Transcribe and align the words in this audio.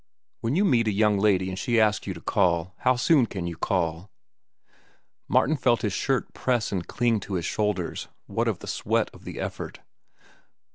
"When 0.39 0.55
you 0.55 0.65
meet 0.65 0.87
a 0.87 0.91
young 0.91 1.19
lady 1.19 1.47
an' 1.51 1.57
she 1.57 1.79
asks 1.79 2.07
you 2.07 2.15
to 2.15 2.21
call, 2.21 2.73
how 2.79 2.95
soon 2.95 3.27
can 3.27 3.45
you 3.45 3.55
call?" 3.55 4.09
Martin 5.27 5.55
felt 5.55 5.83
his 5.83 5.93
shirt 5.93 6.33
press 6.33 6.71
and 6.71 6.87
cling 6.87 7.19
to 7.19 7.35
his 7.35 7.45
shoulders, 7.45 8.07
what 8.25 8.47
of 8.47 8.57
the 8.61 8.67
sweat 8.67 9.11
of 9.13 9.25
the 9.25 9.39
effort. 9.39 9.81